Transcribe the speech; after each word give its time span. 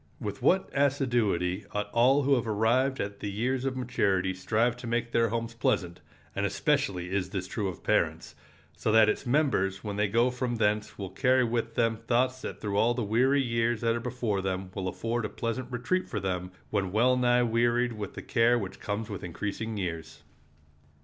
With 0.19 0.41
what 0.41 0.67
assiduity 0.73 1.63
ought 1.73 1.91
all 1.91 2.23
who 2.23 2.33
have 2.33 2.47
arrived 2.47 2.99
at 2.99 3.19
the 3.19 3.29
years 3.29 3.65
of 3.65 3.77
maturity 3.77 4.33
strive 4.33 4.75
to 4.77 4.87
make 4.87 5.11
their 5.11 5.29
homes 5.29 5.53
pleasant—and 5.53 6.43
especially 6.43 7.11
is 7.11 7.29
this 7.29 7.45
true 7.45 7.67
of 7.67 7.83
parents—so 7.83 8.91
that 8.91 9.09
its 9.09 9.27
members 9.27 9.83
when 9.83 9.97
they 9.97 10.07
go 10.07 10.31
from 10.31 10.55
thence 10.55 10.97
will 10.97 11.11
carry 11.11 11.43
with 11.43 11.75
them 11.75 11.97
thoughts 11.97 12.41
that 12.41 12.59
through 12.61 12.77
all 12.77 12.95
the 12.95 13.03
weary 13.03 13.43
years 13.43 13.81
that 13.81 13.95
are 13.95 13.99
before 13.99 14.41
them 14.41 14.71
will 14.73 14.87
afford 14.87 15.23
a 15.23 15.29
pleasant 15.29 15.71
retreat 15.71 16.09
for 16.09 16.19
them 16.19 16.49
when 16.71 16.91
well 16.91 17.15
nigh 17.15 17.43
wearied 17.43 17.93
with 17.93 18.15
the 18.15 18.23
care 18.23 18.57
which 18.57 18.79
comes 18.79 19.07
with 19.07 19.23
increasing 19.23 19.77
years. 19.77 20.23